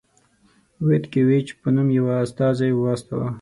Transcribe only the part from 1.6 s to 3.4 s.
په نوم یو استازی واستاوه.